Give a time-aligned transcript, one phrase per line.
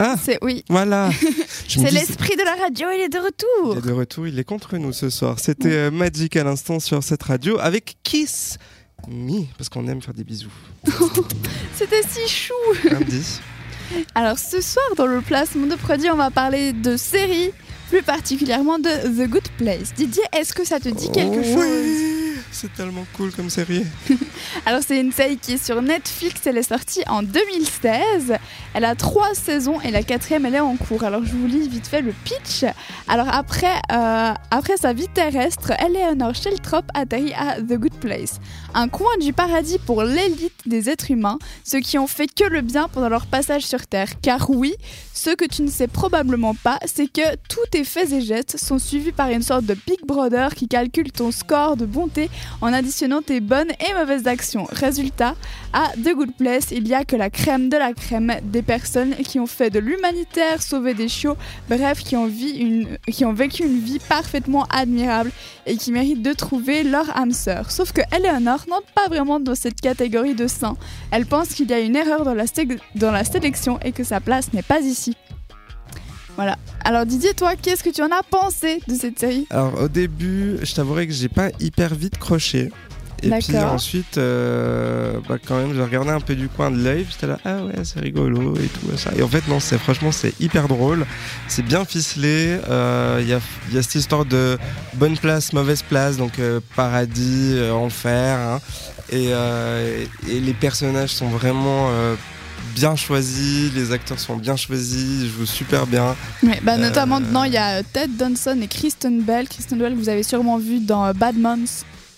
[0.00, 0.64] Ah C'est oui.
[0.68, 1.10] Voilà.
[1.68, 3.76] C'est l'esprit de la radio, il est de Il retour.
[3.78, 5.40] est de retour, il est contre nous ce soir.
[5.40, 8.58] C'était euh, Magic à l'instant sur cette radio avec Kiss
[9.08, 10.50] Me, parce qu'on aime faire des bisous.
[11.74, 12.52] C'était si chou.
[12.90, 13.40] Lundi.
[14.14, 17.50] Alors ce soir, dans le placement de produit, on va parler de séries,
[17.90, 19.94] plus particulièrement de The Good Place.
[19.96, 21.64] Didier, est-ce que ça te dit quelque Oh chose?
[21.84, 22.17] oui,
[22.50, 23.84] C'est tellement cool comme série.
[24.66, 28.34] Alors c'est une série qui est sur Netflix, elle est sortie en 2016.
[28.74, 31.04] Elle a trois saisons et la quatrième elle est en cours.
[31.04, 32.64] Alors je vous lis vite fait le pitch.
[33.06, 38.40] Alors après, euh, après sa vie terrestre, Eleanor Sheltrop atterrit à The Good Place,
[38.74, 42.60] un coin du paradis pour l'élite des êtres humains, ceux qui ont fait que le
[42.60, 44.20] bien pendant leur passage sur Terre.
[44.20, 44.74] Car oui,
[45.14, 48.78] ce que tu ne sais probablement pas, c'est que tous tes faits et gestes sont
[48.78, 53.22] suivis par une sorte de Big Brother qui calcule ton score de bonté en additionnant
[53.22, 54.66] tes bonnes et mauvaises actions.
[54.70, 55.34] Résultat,
[55.72, 59.14] à The Good Place, il y a que la crème de la crème des personnes
[59.16, 61.36] qui ont fait de l'humanitaire, sauvé des chiots,
[61.68, 65.30] bref, qui ont, vécu une vie parfaitement admirable
[65.66, 67.70] et qui méritent de trouver leur âme sœur.
[67.70, 70.76] Sauf que Eleanor n'entre pas vraiment dans cette catégorie de saints.
[71.10, 72.34] Elle pense qu'il y a une erreur dans
[73.12, 75.16] la sélection et que sa place n'est pas ici.
[76.36, 76.56] Voilà.
[76.88, 80.56] Alors Didier, toi, qu'est-ce que tu en as pensé de cette série Alors au début,
[80.62, 82.70] je t'avouerai que j'ai pas hyper vite croché.
[83.22, 87.04] Et puis ensuite, euh, bah, quand même, j'ai regardé un peu du coin de l'œil.
[87.10, 89.10] J'étais là, ah ouais, c'est rigolo et tout ça.
[89.18, 91.04] Et en fait, non, c'est franchement, c'est hyper drôle.
[91.46, 92.56] C'est bien ficelé.
[92.70, 94.56] euh, Il y, a, il y a cette histoire de
[94.94, 98.38] bonne place, mauvaise place, donc euh, paradis, enfer.
[98.38, 98.60] hein.
[99.12, 99.28] Et,
[100.30, 101.90] et les personnages sont vraiment
[102.74, 103.72] bien choisis.
[103.74, 105.22] Les acteurs sont bien choisis.
[105.22, 106.16] Ils jouent super bien.
[106.42, 109.48] Ouais, bah, Notamment, Euh, il y a Ted Danson et Kristen Bell.
[109.48, 111.66] Kristen Bell, vous avez sûrement vu dans euh, Bad Moms,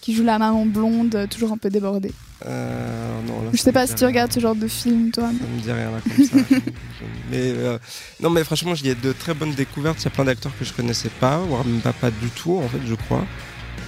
[0.00, 2.12] qui joue la maman blonde, euh, toujours un peu débordée.
[2.46, 5.24] Euh, non, là, Je sais pas si tu regardes ce genre de film, toi.
[5.24, 6.36] Ça me dit rien là comme ça.
[6.50, 7.78] Je- je- mais euh,
[8.20, 9.98] non, mais franchement, il y a de très bonnes découvertes.
[10.00, 12.56] Il y a plein d'acteurs que je connaissais pas, voire même pas, pas du tout,
[12.56, 13.26] en fait, je crois.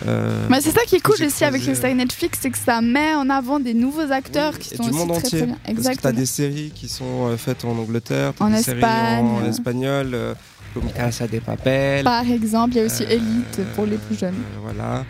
[0.06, 2.80] Euh, Mais c'est ça qui est cool aussi avec les séries Netflix, c'est que ça
[2.80, 5.38] met en avant des nouveaux acteurs qui sont du aussi monde très, entier.
[5.38, 5.54] très bien.
[5.56, 6.12] Que t'as Exactement.
[6.14, 9.26] des séries qui sont euh, faites en Angleterre, En des séries Espagne.
[9.26, 10.34] en espagnol, euh,
[10.74, 12.04] comme Casa de Papel.
[12.04, 14.34] Par exemple, il y a aussi Euh, Elite pour les plus jeunes.
[14.34, 15.04] euh, voilà.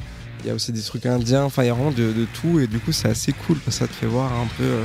[0.44, 1.44] Il y a aussi des trucs indiens.
[1.44, 2.58] Enfin, il y a vraiment de, de tout.
[2.60, 4.64] Et du coup, c'est assez cool parce que ça te fait voir un peu.
[4.64, 4.84] euh,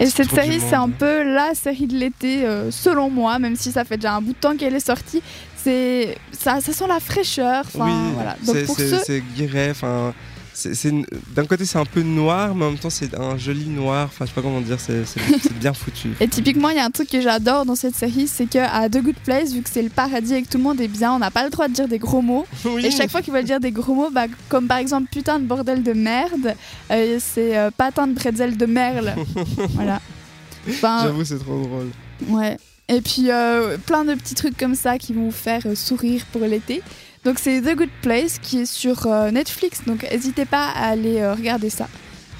[0.00, 3.72] Et cette série, c'est un peu la série de l'été, euh, selon moi, même si
[3.72, 5.22] ça fait déjà un bout de temps qu'elle est sortie.
[5.62, 7.64] C'est ça, ça sent la fraîcheur.
[7.66, 8.36] Enfin, oui, voilà.
[8.46, 9.70] Donc c'est- pour ceux, c'est guiré.
[9.72, 10.14] Enfin,
[11.34, 14.06] d'un côté c'est un peu noir, mais en même temps c'est un joli noir.
[14.06, 14.78] Enfin, je sais pas comment dire.
[14.80, 15.04] C'est
[15.58, 16.10] bien foutu.
[16.20, 18.88] Et typiquement, il y a un truc que j'adore dans cette série, c'est que à
[18.88, 21.12] The Good Place, vu que c'est le paradis et que tout le monde est bien,
[21.12, 22.46] on n'a pas le droit de dire des gros mots.
[22.64, 22.86] Oui.
[22.86, 25.44] Et chaque fois qu'ils veulent dire des gros mots, bah, comme par exemple putain de
[25.44, 26.54] bordel de merde,
[26.92, 29.14] euh, c'est euh, patin de bretzel de merle.
[29.70, 30.00] voilà.
[30.68, 31.88] Enfin, J'avoue, c'est trop drôle.
[32.28, 32.56] ouais.
[32.88, 36.22] Et puis euh, plein de petits trucs comme ça qui vont vous faire euh, sourire
[36.32, 36.82] pour l'été.
[37.24, 41.18] Donc c'est The Good Place qui est sur euh, Netflix, donc n'hésitez pas à aller
[41.20, 41.86] euh, regarder ça.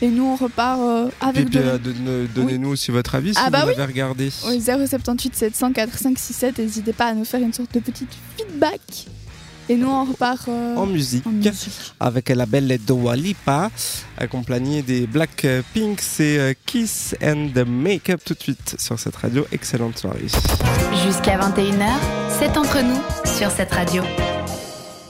[0.03, 1.63] Et nous on repart euh, Et avec puis, de...
[1.63, 3.75] euh, de- donnez-nous aussi votre avis si Ah bah vous oui.
[3.77, 4.31] l'avez regardé.
[4.47, 8.09] Oui, 078 704 567, n'hésitez pas à nous faire une sorte de petite
[8.39, 8.81] feedback.
[9.69, 11.71] Et nous on repart euh, En musique, en musique.
[12.01, 13.71] avec la belle Dua Lipa,
[14.17, 19.47] accompagnée des Blackpink, c'est euh, Kiss and the Makeup tout de suite sur cette radio.
[19.53, 20.27] Excellente soirée.
[21.07, 21.87] Jusqu'à 21h,
[22.39, 23.01] c'est entre nous
[23.37, 24.03] sur cette radio.